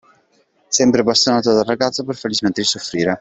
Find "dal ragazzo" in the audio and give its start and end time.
1.53-2.03